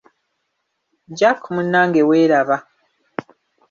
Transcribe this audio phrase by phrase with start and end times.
[1.17, 2.57] Jack munnange weraba.